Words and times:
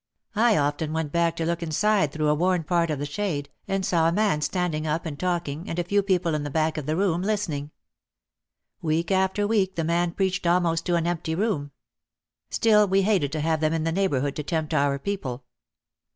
I 0.35 0.57
often 0.57 0.93
went 0.93 1.11
back 1.11 1.35
to 1.35 1.45
look 1.45 1.61
inside 1.61 2.11
through 2.11 2.29
a 2.29 2.33
worn 2.33 2.63
part 2.63 2.89
of 2.89 2.97
the 2.97 3.05
shade, 3.05 3.51
and 3.67 3.85
saw 3.85 4.07
a 4.07 4.11
man 4.11 4.41
standing 4.41 4.87
up 4.87 5.05
and 5.05 5.19
talking 5.19 5.69
and 5.69 5.77
a 5.77 5.83
few 5.83 6.01
people 6.01 6.33
in 6.33 6.41
the 6.41 6.49
back 6.49 6.79
of 6.79 6.87
the 6.87 6.95
room 6.95 7.21
listening. 7.21 7.69
Week 8.81 9.11
after 9.11 9.45
week 9.45 9.75
the 9.75 9.83
man 9.83 10.13
preached 10.13 10.47
almost 10.47 10.87
to 10.87 10.95
an 10.95 11.05
empty 11.05 11.35
room. 11.35 11.69
Still 12.49 12.87
we 12.87 13.03
hated 13.03 13.31
to 13.33 13.41
have 13.41 13.59
them 13.59 13.73
in 13.73 13.83
the 13.83 13.91
neighbourhood 13.91 14.35
to 14.37 14.43
tempt 14.43 14.73
our 14.73 14.97
people. 14.97 15.43